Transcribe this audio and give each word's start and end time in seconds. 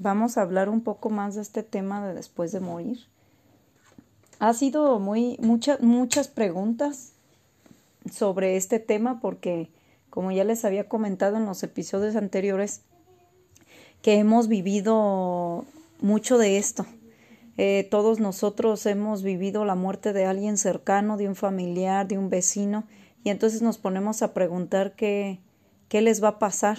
vamos 0.00 0.36
a 0.36 0.42
hablar 0.42 0.68
un 0.68 0.80
poco 0.80 1.10
más 1.10 1.36
de 1.36 1.42
este 1.42 1.62
tema 1.62 2.04
de 2.04 2.14
después 2.14 2.50
de 2.50 2.60
morir. 2.60 2.98
Ha 4.40 4.52
sido 4.54 4.98
muy 4.98 5.36
muchas 5.40 5.80
muchas 5.80 6.28
preguntas 6.28 7.12
sobre 8.10 8.56
este 8.56 8.80
tema 8.80 9.20
porque 9.20 9.70
como 10.08 10.32
ya 10.32 10.42
les 10.42 10.64
había 10.64 10.88
comentado 10.88 11.36
en 11.36 11.44
los 11.44 11.62
episodios 11.62 12.16
anteriores 12.16 12.80
que 14.02 14.14
hemos 14.14 14.48
vivido 14.48 15.66
mucho 16.00 16.38
de 16.38 16.56
esto. 16.56 16.86
Eh, 17.58 17.86
todos 17.90 18.20
nosotros 18.20 18.86
hemos 18.86 19.22
vivido 19.22 19.66
la 19.66 19.74
muerte 19.74 20.14
de 20.14 20.24
alguien 20.24 20.56
cercano, 20.56 21.18
de 21.18 21.28
un 21.28 21.36
familiar, 21.36 22.08
de 22.08 22.16
un 22.16 22.30
vecino, 22.30 22.84
y 23.22 23.28
entonces 23.28 23.60
nos 23.60 23.76
ponemos 23.76 24.22
a 24.22 24.32
preguntar 24.32 24.94
qué, 24.96 25.40
qué 25.88 26.00
les 26.00 26.24
va 26.24 26.28
a 26.28 26.38
pasar. 26.38 26.78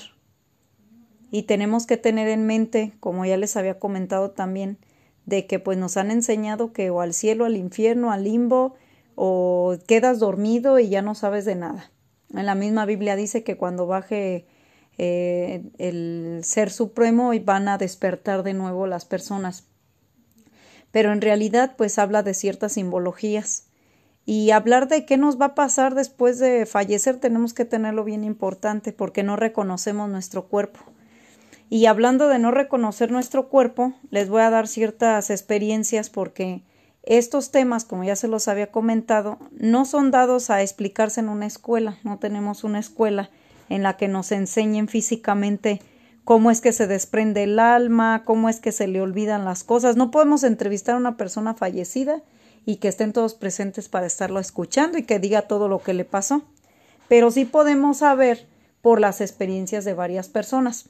Y 1.31 1.43
tenemos 1.43 1.87
que 1.87 1.97
tener 1.97 2.27
en 2.27 2.45
mente, 2.45 2.93
como 2.99 3.25
ya 3.25 3.37
les 3.37 3.55
había 3.55 3.79
comentado 3.79 4.31
también, 4.31 4.77
de 5.25 5.47
que 5.47 5.59
pues 5.59 5.77
nos 5.77 5.97
han 5.97 6.11
enseñado 6.11 6.73
que 6.73 6.89
o 6.89 7.01
al 7.01 7.13
cielo, 7.13 7.45
al 7.45 7.55
infierno, 7.55 8.11
al 8.11 8.25
limbo, 8.25 8.75
o 9.15 9.77
quedas 9.87 10.19
dormido 10.19 10.77
y 10.79 10.89
ya 10.89 11.01
no 11.01 11.15
sabes 11.15 11.45
de 11.45 11.55
nada. 11.55 11.91
En 12.33 12.45
la 12.45 12.55
misma 12.55 12.85
Biblia 12.85 13.15
dice 13.15 13.43
que 13.43 13.57
cuando 13.57 13.87
baje 13.87 14.45
eh, 14.97 15.63
el 15.77 16.41
ser 16.43 16.69
supremo 16.69 17.33
y 17.33 17.39
van 17.39 17.67
a 17.67 17.77
despertar 17.77 18.43
de 18.43 18.53
nuevo 18.53 18.87
las 18.87 19.05
personas. 19.05 19.65
Pero 20.91 21.13
en 21.13 21.21
realidad 21.21 21.75
pues 21.77 21.97
habla 21.97 22.23
de 22.23 22.33
ciertas 22.33 22.73
simbologías. 22.73 23.67
Y 24.25 24.51
hablar 24.51 24.87
de 24.87 25.05
qué 25.05 25.17
nos 25.17 25.41
va 25.41 25.45
a 25.45 25.55
pasar 25.55 25.95
después 25.95 26.37
de 26.37 26.65
fallecer 26.65 27.19
tenemos 27.19 27.53
que 27.53 27.65
tenerlo 27.65 28.03
bien 28.03 28.23
importante 28.23 28.93
porque 28.93 29.23
no 29.23 29.35
reconocemos 29.35 30.09
nuestro 30.09 30.47
cuerpo. 30.47 30.79
Y 31.73 31.85
hablando 31.85 32.27
de 32.27 32.37
no 32.37 32.51
reconocer 32.51 33.11
nuestro 33.11 33.47
cuerpo, 33.47 33.93
les 34.09 34.27
voy 34.27 34.41
a 34.41 34.49
dar 34.49 34.67
ciertas 34.67 35.29
experiencias 35.29 36.09
porque 36.09 36.63
estos 37.01 37.51
temas, 37.51 37.85
como 37.85 38.03
ya 38.03 38.17
se 38.17 38.27
los 38.27 38.49
había 38.49 38.73
comentado, 38.73 39.39
no 39.51 39.85
son 39.85 40.11
dados 40.11 40.49
a 40.49 40.61
explicarse 40.61 41.21
en 41.21 41.29
una 41.29 41.45
escuela, 41.45 41.97
no 42.03 42.19
tenemos 42.19 42.65
una 42.65 42.77
escuela 42.77 43.29
en 43.69 43.83
la 43.83 43.95
que 43.95 44.09
nos 44.09 44.33
enseñen 44.33 44.89
físicamente 44.89 45.81
cómo 46.25 46.51
es 46.51 46.59
que 46.59 46.73
se 46.73 46.87
desprende 46.87 47.43
el 47.43 47.57
alma, 47.57 48.23
cómo 48.25 48.49
es 48.49 48.59
que 48.59 48.73
se 48.73 48.89
le 48.89 48.99
olvidan 48.99 49.45
las 49.45 49.63
cosas. 49.63 49.95
No 49.95 50.11
podemos 50.11 50.43
entrevistar 50.43 50.95
a 50.95 50.97
una 50.97 51.15
persona 51.15 51.53
fallecida 51.53 52.21
y 52.65 52.75
que 52.75 52.89
estén 52.89 53.13
todos 53.13 53.33
presentes 53.33 53.87
para 53.87 54.07
estarlo 54.07 54.41
escuchando 54.41 54.97
y 54.97 55.03
que 55.03 55.19
diga 55.19 55.43
todo 55.43 55.69
lo 55.69 55.81
que 55.81 55.93
le 55.93 56.03
pasó. 56.03 56.43
Pero 57.07 57.31
sí 57.31 57.45
podemos 57.45 57.99
saber 57.99 58.45
por 58.81 58.99
las 58.99 59.21
experiencias 59.21 59.85
de 59.85 59.93
varias 59.93 60.27
personas. 60.27 60.89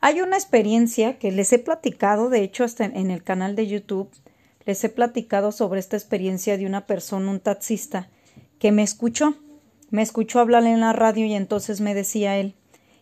Hay 0.00 0.20
una 0.20 0.36
experiencia 0.36 1.18
que 1.18 1.30
les 1.30 1.52
he 1.52 1.58
platicado, 1.58 2.30
de 2.30 2.42
hecho, 2.42 2.64
hasta 2.64 2.84
en 2.84 3.10
el 3.10 3.22
canal 3.22 3.54
de 3.54 3.66
YouTube, 3.66 4.10
les 4.64 4.82
he 4.84 4.88
platicado 4.88 5.52
sobre 5.52 5.80
esta 5.80 5.96
experiencia 5.96 6.56
de 6.56 6.66
una 6.66 6.86
persona, 6.86 7.30
un 7.30 7.40
taxista, 7.40 8.08
que 8.58 8.72
me 8.72 8.82
escuchó, 8.82 9.34
me 9.90 10.02
escuchó 10.02 10.40
hablar 10.40 10.64
en 10.64 10.80
la 10.80 10.92
radio 10.92 11.26
y 11.26 11.34
entonces 11.34 11.80
me 11.80 11.94
decía 11.94 12.38
él 12.38 12.54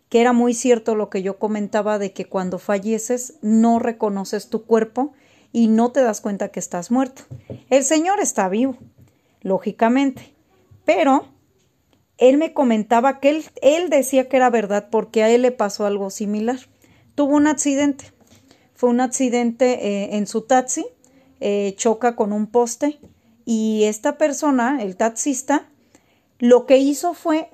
que 0.09 0.21
era 0.21 0.33
muy 0.33 0.55
cierto 0.55 0.95
lo 0.95 1.11
que 1.11 1.23
yo 1.23 1.39
comentaba 1.39 1.99
de 1.99 2.13
que 2.13 2.25
cuando 2.25 2.59
falleces 2.59 3.35
no 3.43 3.79
reconoces 3.79 4.49
tu 4.49 4.65
cuerpo 4.65 5.13
y 5.53 5.69
no 5.69 5.93
te 5.93 6.01
das 6.01 6.21
cuenta 6.21 6.49
que 6.49 6.61
estás 6.61 6.91
muerto. 6.91 7.23
El 7.71 7.85
Señor 7.85 8.21
está 8.21 8.49
vivo, 8.49 8.77
lógicamente, 9.43 10.33
pero 10.85 11.27
él 12.17 12.39
me 12.39 12.53
comentaba 12.53 13.21
que 13.21 13.31
él, 13.31 13.45
él 13.61 13.91
decía 13.91 14.29
que 14.29 14.37
era 14.37 14.51
verdad 14.51 14.89
porque 14.91 15.23
a 15.23 15.31
él 15.31 15.43
le 15.43 15.53
pasó 15.53 15.87
algo 15.87 16.11
similar. 16.11 16.59
Tuvo 17.19 17.35
un 17.35 17.49
accidente, 17.49 18.13
fue 18.77 18.91
un 18.91 19.01
accidente 19.01 19.89
eh, 19.89 20.17
en 20.19 20.29
su 20.29 20.43
taxi, 20.43 20.87
eh, 21.41 21.75
choca 21.77 22.15
con 22.15 22.33
un 22.33 22.47
poste 22.47 23.01
y 23.45 23.83
esta 23.87 24.19
persona, 24.19 24.81
el 24.81 24.95
taxista, 24.95 25.67
lo 26.39 26.65
que 26.65 26.79
hizo 26.79 27.15
fue 27.15 27.51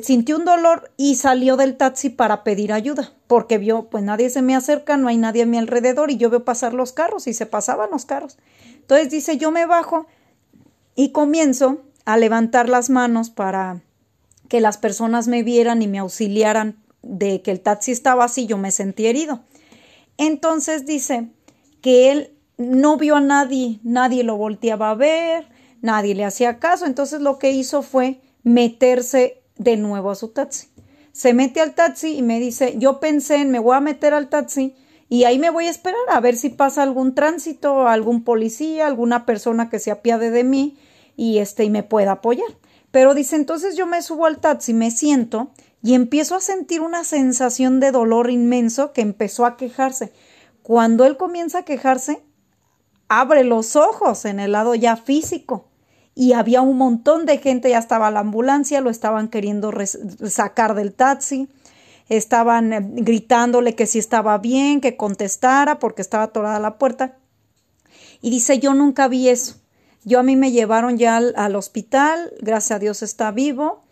sintió 0.00 0.36
un 0.36 0.44
dolor 0.44 0.92
y 0.96 1.16
salió 1.16 1.56
del 1.56 1.76
taxi 1.76 2.08
para 2.08 2.44
pedir 2.44 2.72
ayuda, 2.72 3.12
porque 3.26 3.58
vio, 3.58 3.90
pues 3.90 4.04
nadie 4.04 4.30
se 4.30 4.42
me 4.42 4.54
acerca, 4.54 4.96
no 4.96 5.08
hay 5.08 5.16
nadie 5.16 5.42
a 5.42 5.46
mi 5.46 5.58
alrededor 5.58 6.12
y 6.12 6.16
yo 6.16 6.30
veo 6.30 6.44
pasar 6.44 6.72
los 6.72 6.92
carros 6.92 7.26
y 7.26 7.34
se 7.34 7.46
pasaban 7.46 7.90
los 7.90 8.04
carros. 8.04 8.38
Entonces 8.76 9.10
dice, 9.10 9.38
yo 9.38 9.50
me 9.50 9.66
bajo 9.66 10.06
y 10.94 11.10
comienzo 11.10 11.82
a 12.04 12.16
levantar 12.16 12.68
las 12.68 12.90
manos 12.90 13.28
para 13.28 13.82
que 14.48 14.60
las 14.60 14.78
personas 14.78 15.26
me 15.26 15.42
vieran 15.42 15.82
y 15.82 15.88
me 15.88 15.98
auxiliaran 15.98 16.76
de 17.02 17.42
que 17.42 17.50
el 17.50 17.60
taxi 17.60 17.92
estaba 17.92 18.24
así, 18.24 18.46
yo 18.46 18.58
me 18.58 18.70
sentí 18.70 19.06
herido. 19.06 19.40
Entonces 20.16 20.86
dice 20.86 21.30
que 21.80 22.10
él 22.10 22.36
no 22.58 22.96
vio 22.96 23.16
a 23.16 23.20
nadie, 23.20 23.80
nadie 23.82 24.22
lo 24.22 24.36
volteaba 24.36 24.90
a 24.90 24.94
ver, 24.94 25.48
nadie 25.80 26.14
le 26.14 26.24
hacía 26.24 26.58
caso, 26.58 26.86
entonces 26.86 27.20
lo 27.20 27.38
que 27.38 27.52
hizo 27.52 27.82
fue 27.82 28.20
meterse 28.42 29.42
de 29.56 29.76
nuevo 29.76 30.10
a 30.10 30.14
su 30.14 30.28
taxi. 30.28 30.68
Se 31.12 31.34
mete 31.34 31.60
al 31.60 31.74
taxi 31.74 32.16
y 32.16 32.22
me 32.22 32.38
dice, 32.38 32.74
yo 32.78 33.00
pensé 33.00 33.36
en 33.36 33.50
me 33.50 33.58
voy 33.58 33.76
a 33.76 33.80
meter 33.80 34.14
al 34.14 34.28
taxi 34.28 34.74
y 35.08 35.24
ahí 35.24 35.38
me 35.38 35.50
voy 35.50 35.66
a 35.66 35.70
esperar 35.70 36.00
a 36.08 36.20
ver 36.20 36.36
si 36.36 36.50
pasa 36.50 36.82
algún 36.82 37.14
tránsito, 37.14 37.88
algún 37.88 38.22
policía, 38.22 38.86
alguna 38.86 39.26
persona 39.26 39.68
que 39.68 39.78
se 39.78 39.90
apiade 39.90 40.30
de 40.30 40.44
mí 40.44 40.78
y 41.16 41.38
este 41.38 41.64
y 41.64 41.70
me 41.70 41.82
pueda 41.82 42.12
apoyar. 42.12 42.59
Pero 42.90 43.14
dice, 43.14 43.36
entonces 43.36 43.76
yo 43.76 43.86
me 43.86 44.02
subo 44.02 44.26
al 44.26 44.38
taxi, 44.38 44.74
me 44.74 44.90
siento 44.90 45.50
y 45.82 45.94
empiezo 45.94 46.34
a 46.34 46.40
sentir 46.40 46.80
una 46.80 47.04
sensación 47.04 47.80
de 47.80 47.92
dolor 47.92 48.30
inmenso 48.30 48.92
que 48.92 49.00
empezó 49.00 49.46
a 49.46 49.56
quejarse. 49.56 50.12
Cuando 50.62 51.04
él 51.04 51.16
comienza 51.16 51.58
a 51.58 51.64
quejarse, 51.64 52.22
abre 53.08 53.44
los 53.44 53.76
ojos 53.76 54.24
en 54.24 54.40
el 54.40 54.52
lado 54.52 54.74
ya 54.74 54.96
físico 54.96 55.68
y 56.14 56.32
había 56.32 56.60
un 56.60 56.76
montón 56.76 57.26
de 57.26 57.38
gente, 57.38 57.70
ya 57.70 57.78
estaba 57.78 58.10
la 58.10 58.20
ambulancia, 58.20 58.80
lo 58.80 58.90
estaban 58.90 59.28
queriendo 59.28 59.72
sacar 60.28 60.74
del 60.74 60.92
taxi, 60.92 61.48
estaban 62.08 62.72
eh, 62.72 62.80
gritándole 62.82 63.74
que 63.74 63.86
si 63.86 63.98
estaba 63.98 64.36
bien, 64.38 64.80
que 64.80 64.96
contestara 64.96 65.78
porque 65.78 66.02
estaba 66.02 66.24
atorada 66.24 66.58
la 66.58 66.76
puerta. 66.76 67.16
Y 68.20 68.30
dice, 68.30 68.58
yo 68.58 68.74
nunca 68.74 69.08
vi 69.08 69.28
eso. 69.28 69.59
Yo 70.04 70.18
a 70.18 70.22
mí 70.22 70.36
me 70.36 70.52
llevaron 70.52 70.98
ya 70.98 71.16
al, 71.16 71.34
al 71.36 71.56
hospital, 71.56 72.32
gracias 72.40 72.76
a 72.76 72.78
Dios 72.78 73.02
está 73.02 73.30
vivo, 73.30 73.82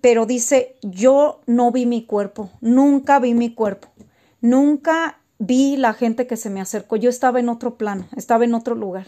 pero 0.00 0.26
dice, 0.26 0.76
yo 0.82 1.40
no 1.46 1.72
vi 1.72 1.86
mi 1.86 2.04
cuerpo, 2.04 2.50
nunca 2.60 3.18
vi 3.18 3.34
mi 3.34 3.54
cuerpo, 3.54 3.88
nunca 4.40 5.18
vi 5.38 5.76
la 5.76 5.94
gente 5.94 6.26
que 6.26 6.36
se 6.36 6.50
me 6.50 6.60
acercó, 6.60 6.96
yo 6.96 7.08
estaba 7.10 7.40
en 7.40 7.48
otro 7.48 7.76
plano, 7.76 8.06
estaba 8.16 8.44
en 8.44 8.54
otro 8.54 8.74
lugar. 8.74 9.06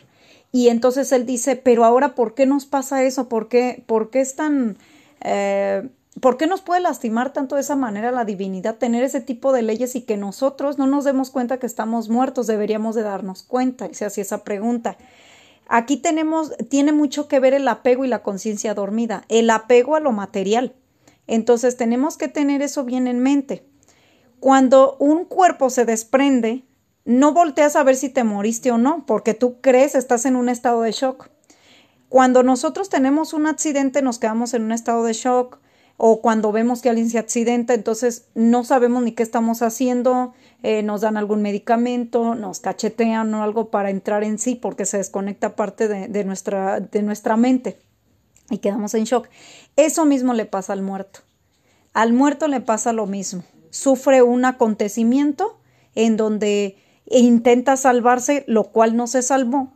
Y 0.53 0.69
entonces 0.69 1.13
él 1.13 1.27
dice, 1.27 1.57
pero 1.57 1.85
ahora, 1.85 2.15
¿por 2.15 2.35
qué 2.35 2.47
nos 2.47 2.67
pasa 2.67 3.03
eso? 3.03 3.29
¿Por 3.29 3.49
qué, 3.49 3.85
por 3.87 4.11
qué 4.11 4.21
es 4.21 4.37
tan... 4.37 4.79
Eh, 5.23 5.89
¿Por 6.19 6.39
qué 6.39 6.47
nos 6.47 6.63
puede 6.63 6.81
lastimar 6.81 7.35
tanto 7.35 7.57
de 7.57 7.61
esa 7.61 7.77
manera 7.77 8.11
la 8.11 8.25
divinidad 8.25 8.77
tener 8.77 9.05
ese 9.05 9.21
tipo 9.21 9.53
de 9.53 9.61
leyes 9.61 9.95
y 9.97 10.01
que 10.01 10.17
nosotros 10.17 10.79
no 10.79 10.87
nos 10.87 11.05
demos 11.05 11.31
cuenta 11.31 11.59
que 11.59 11.67
estamos 11.67 12.09
muertos? 12.09 12.47
Deberíamos 12.47 12.95
de 12.95 13.03
darnos 13.03 13.43
cuenta, 13.43 13.87
y 13.87 13.93
se 13.93 14.07
hacía 14.07 14.23
esa 14.23 14.43
pregunta. 14.43 14.97
Aquí 15.69 15.97
tenemos, 15.97 16.53
tiene 16.69 16.93
mucho 16.93 17.29
que 17.29 17.41
ver 17.41 17.55
el 17.55 17.67
apego 17.69 18.05
y 18.05 18.09
la 18.09 18.23
conciencia 18.23 18.75
dormida, 18.75 19.25
el 19.29 19.51
apego 19.51 19.97
a 19.97 20.01
lo 20.01 20.13
material. 20.13 20.75
Entonces 21.27 21.77
tenemos 21.77 22.17
que 22.17 22.29
tener 22.29 22.63
eso 22.63 22.85
bien 22.85 23.07
en 23.07 23.21
mente. 23.21 23.67
Cuando 24.39 24.97
un 24.99 25.25
cuerpo 25.25 25.71
se 25.71 25.85
desprende, 25.85 26.65
no 27.05 27.33
volteas 27.33 27.77
a 27.77 27.83
ver 27.83 27.97
si 27.97 28.09
te 28.09 28.25
moriste 28.25 28.71
o 28.71 28.79
no, 28.79 29.07
porque 29.07 29.35
tú 29.35 29.61
crees, 29.61 29.95
estás 29.95 30.25
en 30.27 30.37
un 30.37 30.49
estado 30.49 30.83
de 30.83 30.93
shock. 30.93 31.29
Cuando 32.09 32.43
nosotros 32.43 32.89
tenemos 32.89 33.33
un 33.33 33.47
accidente, 33.47 34.03
nos 34.03 34.19
quedamos 34.19 34.55
en 34.55 34.63
un 34.63 34.73
estado 34.73 35.05
de 35.05 35.13
shock, 35.13 35.59
o 35.97 36.21
cuando 36.21 36.53
vemos 36.53 36.83
que 36.83 36.91
alguien 36.91 37.09
se 37.11 37.19
accidenta, 37.19 37.75
entonces 37.75 38.27
no 38.35 38.65
sabemos 38.65 39.03
ni 39.03 39.13
qué 39.13 39.23
estamos 39.23 39.63
haciendo, 39.63 40.35
eh, 40.63 40.83
nos 40.83 41.01
dan 41.01 41.17
algún 41.17 41.43
medicamento, 41.43 42.35
nos 42.35 42.61
cachetean 42.61 43.33
o 43.35 43.43
algo 43.43 43.71
para 43.71 43.91
entrar 43.91 44.25
en 44.25 44.39
sí, 44.39 44.55
porque 44.55 44.85
se 44.85 44.99
desconecta 44.99 45.57
parte 45.57 45.89
de, 45.89 46.09
de, 46.09 46.25
nuestra, 46.25 46.81
de 46.81 47.03
nuestra 47.03 47.37
mente 47.37 47.79
y 48.51 48.59
quedamos 48.59 48.95
en 48.95 49.05
shock. 49.05 49.29
Eso 49.77 50.05
mismo 50.05 50.35
le 50.35 50.45
pasa 50.45 50.73
al 50.73 50.83
muerto. 50.83 51.21
Al 51.93 52.13
muerto 52.13 52.49
le 52.49 52.61
pasa 52.61 52.93
lo 52.93 53.07
mismo. 53.07 53.43
Sufre 53.71 54.23
un 54.23 54.45
acontecimiento 54.45 55.59
en 55.95 56.17
donde 56.17 56.77
intenta 57.07 57.77
salvarse, 57.77 58.45
lo 58.47 58.65
cual 58.65 58.97
no 58.97 59.07
se 59.07 59.23
salvó 59.23 59.73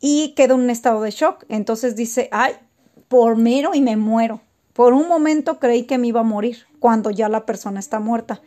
y 0.00 0.32
queda 0.34 0.54
en 0.54 0.60
un 0.60 0.70
estado 0.70 1.02
de 1.02 1.10
shock. 1.10 1.44
Entonces 1.48 1.96
dice, 1.96 2.28
ay, 2.32 2.54
por 3.08 3.36
mero 3.36 3.74
y 3.74 3.80
me 3.80 3.96
muero. 3.96 4.40
Por 4.72 4.92
un 4.92 5.08
momento 5.08 5.58
creí 5.58 5.84
que 5.84 5.98
me 5.98 6.08
iba 6.08 6.20
a 6.20 6.24
morir 6.24 6.66
cuando 6.78 7.10
ya 7.10 7.28
la 7.28 7.46
persona 7.46 7.80
está 7.80 8.00
muerta, 8.00 8.40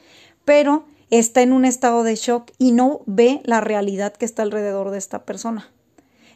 pero 0.45 0.85
está 1.09 1.41
en 1.41 1.53
un 1.53 1.65
estado 1.65 2.03
de 2.03 2.15
shock 2.15 2.51
y 2.57 2.71
no 2.71 3.01
ve 3.05 3.41
la 3.43 3.61
realidad 3.61 4.13
que 4.13 4.25
está 4.25 4.41
alrededor 4.43 4.89
de 4.91 4.97
esta 4.97 5.25
persona. 5.25 5.71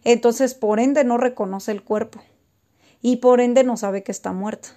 Entonces, 0.04 0.54
por 0.54 0.80
ende, 0.80 1.04
no 1.04 1.18
reconoce 1.18 1.72
el 1.72 1.84
cuerpo 1.84 2.19
y 3.01 3.18
por 3.18 3.42
ende 3.42 3.63
no 3.63 3.78
sabe 3.78 4.04
que 4.04 4.12
está 4.12 4.34
muerta. 4.34 4.69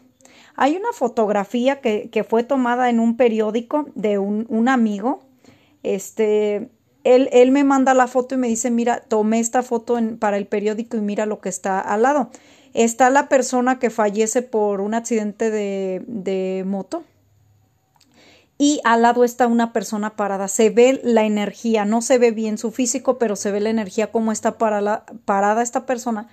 Hay 0.56 0.76
una 0.76 0.92
fotografía 0.92 1.80
que, 1.80 2.10
que 2.10 2.24
fue 2.24 2.42
tomada 2.42 2.90
en 2.90 3.00
un 3.00 3.16
periódico 3.16 3.86
de 3.94 4.18
un, 4.18 4.46
un 4.48 4.68
amigo 4.68 5.22
este, 5.82 6.70
él, 7.04 7.28
él 7.32 7.50
me 7.52 7.64
manda 7.64 7.94
la 7.94 8.06
foto 8.06 8.34
y 8.34 8.38
me 8.38 8.48
dice, 8.48 8.70
mira, 8.70 9.00
tomé 9.00 9.40
esta 9.40 9.62
foto 9.62 9.98
para 10.18 10.36
el 10.36 10.46
periódico 10.46 10.96
y 10.96 11.00
mira 11.00 11.26
lo 11.26 11.40
que 11.40 11.48
está 11.48 11.80
al 11.80 12.02
lado. 12.02 12.30
Está 12.72 13.10
la 13.10 13.28
persona 13.28 13.78
que 13.78 13.90
fallece 13.90 14.42
por 14.42 14.80
un 14.80 14.94
accidente 14.94 15.50
de, 15.50 16.02
de 16.06 16.64
moto 16.66 17.04
y 18.58 18.80
al 18.84 19.00
lado 19.00 19.24
está 19.24 19.46
una 19.46 19.72
persona 19.72 20.16
parada. 20.16 20.46
Se 20.46 20.68
ve 20.68 21.00
la 21.02 21.24
energía, 21.24 21.86
no 21.86 22.02
se 22.02 22.18
ve 22.18 22.30
bien 22.30 22.58
su 22.58 22.70
físico, 22.70 23.16
pero 23.16 23.34
se 23.34 23.50
ve 23.50 23.60
la 23.60 23.70
energía 23.70 24.12
como 24.12 24.32
está 24.32 24.58
para 24.58 25.06
parada 25.24 25.62
esta 25.62 25.86
persona 25.86 26.28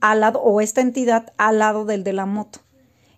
al 0.00 0.20
lado 0.20 0.40
o 0.40 0.60
esta 0.60 0.80
entidad 0.80 1.32
al 1.36 1.60
lado 1.60 1.84
del 1.84 2.02
de 2.02 2.12
la 2.12 2.26
moto. 2.26 2.58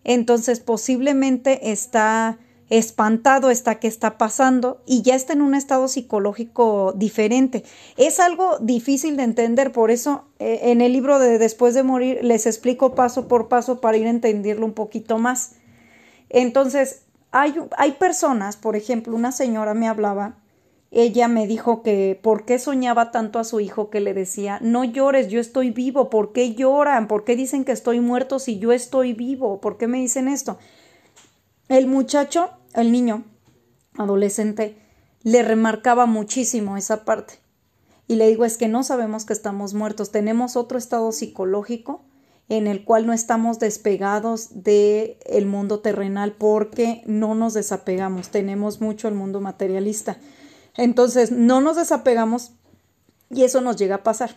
Entonces 0.04 0.60
posiblemente 0.60 1.72
está 1.72 2.38
espantado, 2.70 3.50
está 3.50 3.80
que 3.80 3.88
está 3.88 4.16
pasando 4.16 4.80
y 4.86 5.02
ya 5.02 5.16
está 5.16 5.32
en 5.32 5.42
un 5.42 5.54
estado 5.54 5.88
psicológico 5.88 6.92
diferente. 6.96 7.64
Es 7.96 8.20
algo 8.20 8.58
difícil 8.60 9.16
de 9.16 9.24
entender, 9.24 9.72
por 9.72 9.90
eso 9.90 10.24
eh, 10.38 10.60
en 10.64 10.80
el 10.80 10.92
libro 10.92 11.18
de 11.18 11.38
Después 11.38 11.74
de 11.74 11.82
morir 11.82 12.20
les 12.22 12.46
explico 12.46 12.94
paso 12.94 13.26
por 13.28 13.48
paso 13.48 13.80
para 13.80 13.96
ir 13.96 14.06
a 14.06 14.10
entenderlo 14.10 14.64
un 14.64 14.72
poquito 14.72 15.18
más. 15.18 15.56
Entonces, 16.28 17.02
hay, 17.32 17.54
hay 17.76 17.92
personas, 17.92 18.56
por 18.56 18.76
ejemplo, 18.76 19.16
una 19.16 19.32
señora 19.32 19.74
me 19.74 19.88
hablaba, 19.88 20.36
ella 20.92 21.28
me 21.28 21.46
dijo 21.46 21.82
que 21.82 22.18
por 22.20 22.44
qué 22.44 22.58
soñaba 22.58 23.12
tanto 23.12 23.38
a 23.38 23.44
su 23.44 23.60
hijo 23.60 23.90
que 23.90 24.00
le 24.00 24.14
decía, 24.14 24.58
no 24.60 24.84
llores, 24.84 25.28
yo 25.28 25.40
estoy 25.40 25.70
vivo, 25.70 26.10
¿por 26.10 26.32
qué 26.32 26.54
lloran? 26.54 27.06
¿Por 27.06 27.24
qué 27.24 27.36
dicen 27.36 27.64
que 27.64 27.72
estoy 27.72 28.00
muerto 28.00 28.38
si 28.40 28.58
yo 28.58 28.72
estoy 28.72 29.12
vivo? 29.12 29.60
¿Por 29.60 29.76
qué 29.76 29.86
me 29.86 29.98
dicen 29.98 30.26
esto? 30.26 30.58
El 31.68 31.86
muchacho, 31.86 32.50
el 32.74 32.92
niño, 32.92 33.24
adolescente, 33.96 34.76
le 35.22 35.42
remarcaba 35.42 36.06
muchísimo 36.06 36.76
esa 36.76 37.04
parte. 37.04 37.34
Y 38.06 38.16
le 38.16 38.28
digo, 38.28 38.44
es 38.44 38.56
que 38.56 38.68
no 38.68 38.82
sabemos 38.82 39.24
que 39.24 39.32
estamos 39.32 39.74
muertos, 39.74 40.10
tenemos 40.10 40.56
otro 40.56 40.78
estado 40.78 41.12
psicológico 41.12 42.02
en 42.48 42.66
el 42.66 42.84
cual 42.84 43.06
no 43.06 43.12
estamos 43.12 43.60
despegados 43.60 44.64
del 44.64 45.16
el 45.24 45.46
mundo 45.46 45.78
terrenal 45.78 46.32
porque 46.32 47.02
no 47.06 47.36
nos 47.36 47.54
desapegamos, 47.54 48.30
tenemos 48.30 48.80
mucho 48.80 49.06
el 49.06 49.14
mundo 49.14 49.40
materialista. 49.40 50.18
Entonces, 50.76 51.30
no 51.30 51.60
nos 51.60 51.76
desapegamos 51.76 52.50
y 53.30 53.44
eso 53.44 53.60
nos 53.60 53.76
llega 53.76 53.96
a 53.96 54.02
pasar. 54.02 54.36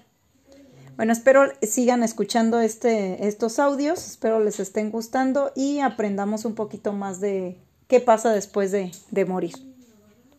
Bueno, 0.96 1.12
espero 1.12 1.52
sigan 1.64 2.04
escuchando 2.04 2.60
este, 2.60 3.28
estos 3.28 3.58
audios, 3.58 4.08
espero 4.08 4.40
les 4.40 4.60
estén 4.60 4.92
gustando 4.92 5.52
y 5.56 5.80
aprendamos 5.80 6.46
un 6.46 6.54
poquito 6.54 6.94
más 6.94 7.20
de 7.20 7.58
qué 7.94 8.00
pasa 8.00 8.34
después 8.34 8.72
de, 8.72 8.90
de 9.12 9.24
morir. 9.24 9.73